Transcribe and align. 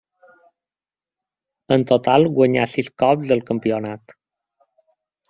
En 1.75 1.85
total 1.91 2.25
guanyà 2.39 2.63
sis 2.71 2.89
cops 3.05 3.35
el 3.37 3.45
campionat. 3.51 4.17